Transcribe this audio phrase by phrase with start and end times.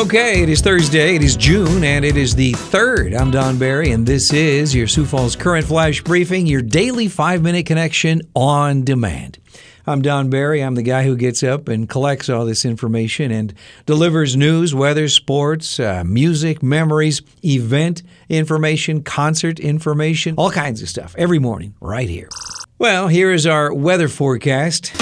[0.00, 3.14] Okay, it is Thursday, it is June, and it is the 3rd.
[3.20, 7.42] I'm Don Barry, and this is your Sioux Falls Current Flash Briefing, your daily five
[7.42, 9.36] minute connection on demand.
[9.86, 10.62] I'm Don Barry.
[10.62, 13.52] I'm the guy who gets up and collects all this information and
[13.84, 21.14] delivers news, weather, sports, uh, music, memories, event information, concert information, all kinds of stuff
[21.18, 22.30] every morning right here.
[22.78, 24.92] Well, here is our weather forecast.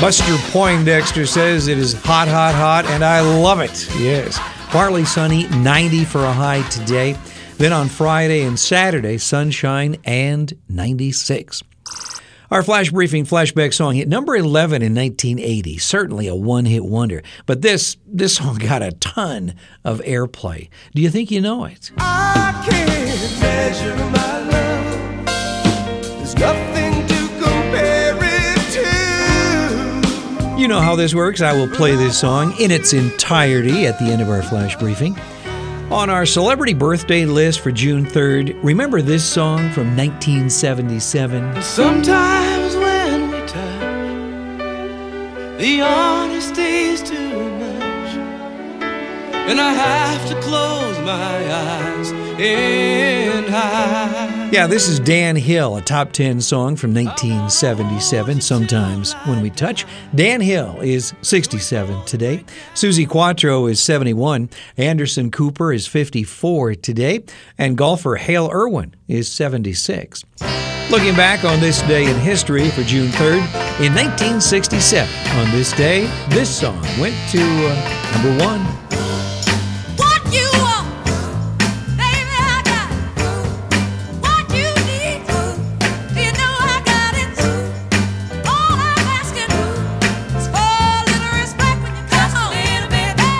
[0.00, 3.88] Buster Poindexter says it is hot, hot, hot, and I love it.
[3.98, 4.38] Yes.
[4.68, 7.16] Partly sunny, 90 for a high today.
[7.56, 11.64] Then on Friday and Saturday, sunshine and 96.
[12.52, 17.20] Our flash briefing flashback song hit number 11 in 1980, certainly a one-hit wonder.
[17.44, 20.68] But this this song got a ton of airplay.
[20.94, 21.90] Do you think you know it?
[30.68, 31.40] You know how this works.
[31.40, 35.18] I will play this song in its entirety at the end of our flash briefing.
[35.90, 41.62] On our celebrity birthday list for June 3rd, remember this song from 1977?
[41.62, 44.58] Sometimes when we touch,
[45.58, 48.12] the honesty's too much.
[49.48, 54.27] And I have to close my eyes and hide.
[54.50, 59.84] Yeah, this is Dan Hill, a top 10 song from 1977, Sometimes When We Touch.
[60.14, 62.46] Dan Hill is 67 today.
[62.72, 64.48] Suzi Quatro is 71.
[64.78, 67.24] Anderson Cooper is 54 today.
[67.58, 70.24] And golfer Hale Irwin is 76.
[70.90, 73.44] Looking back on this day in history for June 3rd,
[73.84, 78.87] in 1967, on this day, this song went to uh, number one.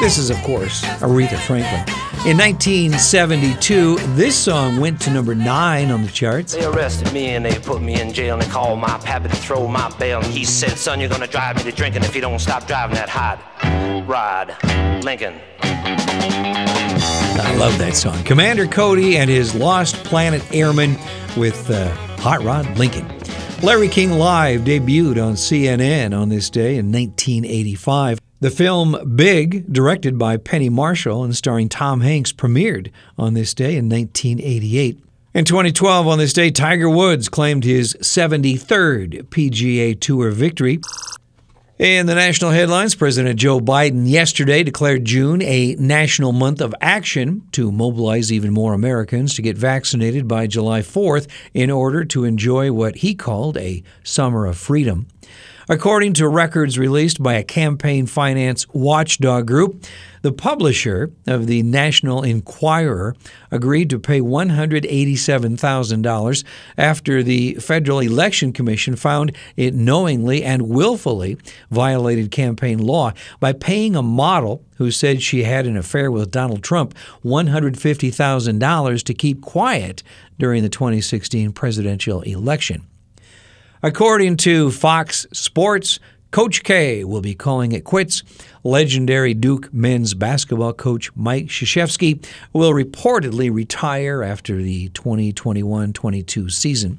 [0.08, 1.80] This is, of course, Aretha Franklin.
[2.26, 6.54] In 1972, this song went to number nine on the charts.
[6.54, 9.36] They arrested me and they put me in jail and they called my pappy to
[9.36, 10.20] throw my bail.
[10.20, 12.96] And he said, son, you're gonna drive me to drinking if you don't stop driving
[12.96, 13.38] that hot
[14.08, 14.56] rod.
[15.04, 15.38] Lincoln.
[15.60, 18.24] I love that song.
[18.24, 20.96] Commander Cody and his Lost Planet Airmen
[21.36, 21.86] with uh,
[22.22, 23.06] Hot Rod Lincoln.
[23.62, 28.20] Larry King Live debuted on CNN on this day in 1985.
[28.40, 33.76] The film Big, directed by Penny Marshall and starring Tom Hanks, premiered on this day
[33.76, 34.96] in 1988.
[35.34, 40.78] In 2012, on this day, Tiger Woods claimed his 73rd PGA Tour victory.
[41.80, 47.42] In the national headlines, President Joe Biden yesterday declared June a national month of action
[47.52, 52.70] to mobilize even more Americans to get vaccinated by July 4th in order to enjoy
[52.70, 55.08] what he called a summer of freedom.
[55.70, 59.84] According to records released by a campaign finance watchdog group,
[60.22, 63.14] the publisher of the National Enquirer
[63.50, 66.44] agreed to pay $187,000
[66.78, 71.36] after the Federal Election Commission found it knowingly and willfully
[71.70, 76.62] violated campaign law by paying a model who said she had an affair with Donald
[76.62, 80.02] Trump $150,000 to keep quiet
[80.38, 82.87] during the 2016 presidential election.
[83.82, 86.00] According to Fox Sports,
[86.30, 88.22] Coach K will be calling it quits.
[88.64, 96.98] Legendary Duke men's basketball coach Mike Krzyzewski will reportedly retire after the 2021 22 season.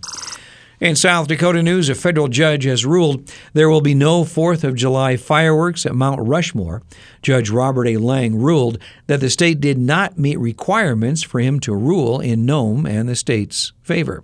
[0.79, 4.75] In South Dakota news, a federal judge has ruled there will be no 4th of
[4.75, 6.81] July fireworks at Mount Rushmore.
[7.22, 7.97] Judge Roberto A.
[7.97, 12.90] Lange ruled that the state did not meet requirements for him to rule in Noem
[12.90, 14.23] and the state's favor.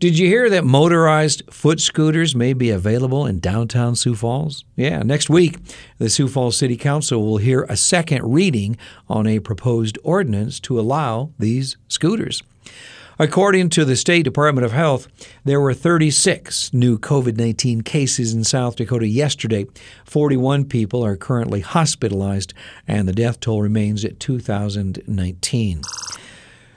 [0.00, 4.64] Did you hear that motorized foot scooters may be available in downtown Sioux Falls?
[4.74, 5.58] Yeah, next week,
[5.98, 8.78] the Sioux Falls City Council will hear a second reading
[9.10, 12.42] on a proposed ordinance to allow these scooters.
[13.18, 15.06] According to the State Department of Health,
[15.44, 19.66] there were 36 new COVID 19 cases in South Dakota yesterday.
[20.06, 22.54] 41 people are currently hospitalized,
[22.88, 25.82] and the death toll remains at 2,019.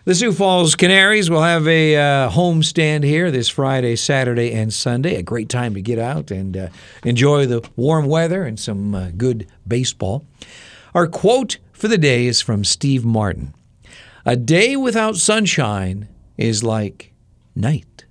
[0.06, 4.74] The Sioux Falls Canaries will have a uh, home stand here this Friday, Saturday, and
[4.74, 5.16] Sunday.
[5.16, 6.68] A great time to get out and uh,
[7.06, 10.26] enjoy the warm weather and some uh, good baseball.
[10.94, 13.54] Our quote for the day is from Steve Martin
[14.26, 17.14] A day without sunshine is like
[17.56, 18.04] night.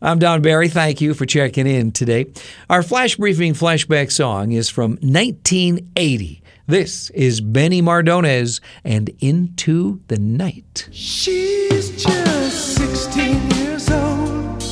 [0.00, 0.70] I'm Don Barry.
[0.70, 2.32] Thank you for checking in today.
[2.70, 6.39] Our flash briefing flashback song is from 1980.
[6.70, 10.88] This is Benny Mardones and Into the Night.
[10.92, 14.62] She's just 16 years old.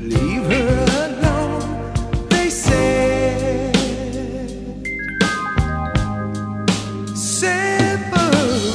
[0.00, 3.76] Leave her alone, they said.
[7.16, 8.66] Separated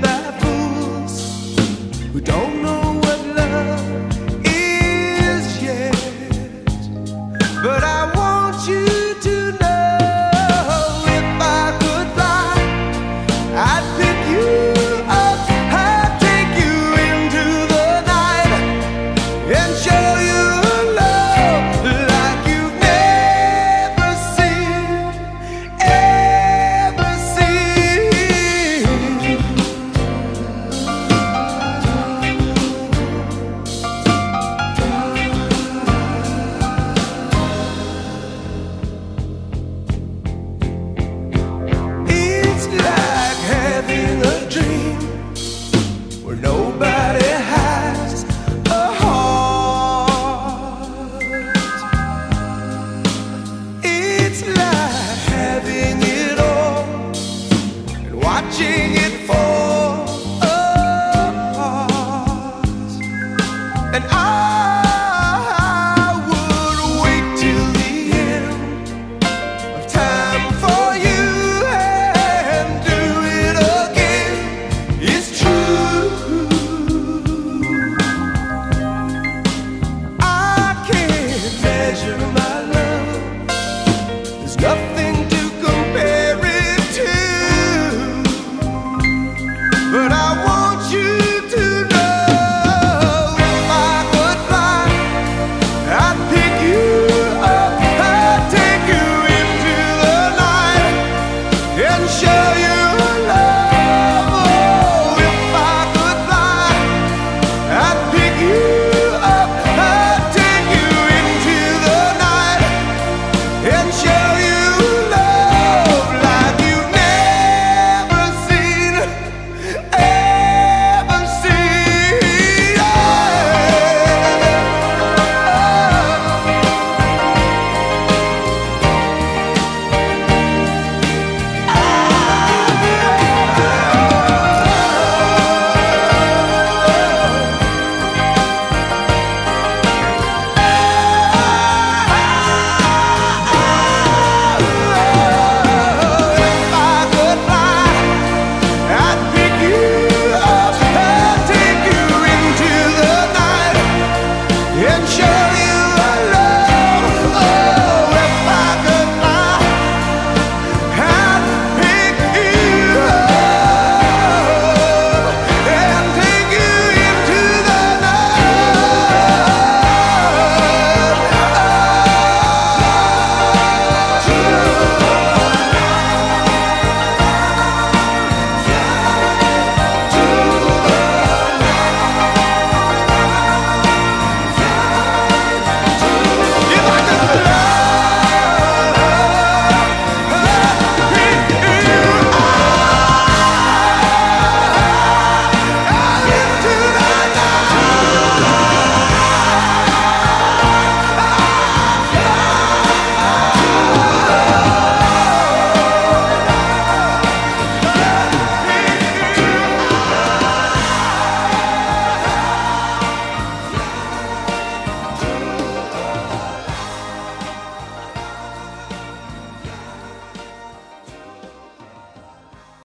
[0.00, 1.58] by fools
[2.12, 4.14] who don't know what love
[4.46, 5.92] is yet.
[7.64, 8.17] But I